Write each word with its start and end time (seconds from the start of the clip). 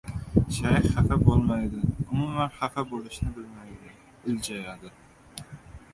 Shayx 0.53 0.87
xafa 0.93 1.17
bo‘lmaydi. 1.27 1.83
Umuman, 2.05 2.49
xafa 2.57 2.85
bo‘lishni 2.95 3.29
bilmaydi. 3.37 3.95
Iljayadi. 4.33 4.95